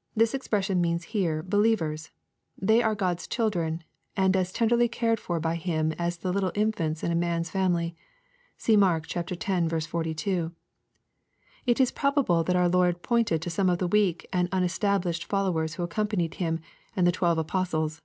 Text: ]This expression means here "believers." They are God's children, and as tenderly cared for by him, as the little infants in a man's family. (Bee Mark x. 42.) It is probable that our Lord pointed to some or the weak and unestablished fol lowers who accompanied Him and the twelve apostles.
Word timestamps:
]This 0.22 0.34
expression 0.34 0.80
means 0.80 1.04
here 1.14 1.40
"believers." 1.40 2.10
They 2.60 2.82
are 2.82 2.96
God's 2.96 3.28
children, 3.28 3.84
and 4.16 4.34
as 4.36 4.52
tenderly 4.52 4.88
cared 4.88 5.20
for 5.20 5.38
by 5.38 5.54
him, 5.54 5.92
as 6.00 6.16
the 6.16 6.32
little 6.32 6.50
infants 6.56 7.04
in 7.04 7.12
a 7.12 7.14
man's 7.14 7.48
family. 7.48 7.94
(Bee 8.66 8.76
Mark 8.76 9.04
x. 9.16 9.86
42.) 9.86 10.50
It 11.64 11.78
is 11.80 11.92
probable 11.92 12.42
that 12.42 12.56
our 12.56 12.68
Lord 12.68 13.02
pointed 13.02 13.40
to 13.42 13.50
some 13.50 13.70
or 13.70 13.76
the 13.76 13.86
weak 13.86 14.28
and 14.32 14.48
unestablished 14.50 15.24
fol 15.26 15.48
lowers 15.48 15.74
who 15.74 15.84
accompanied 15.84 16.34
Him 16.34 16.58
and 16.96 17.06
the 17.06 17.12
twelve 17.12 17.38
apostles. 17.38 18.02